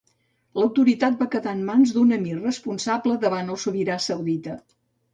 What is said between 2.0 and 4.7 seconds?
emir responsable davant el sobirà saudita.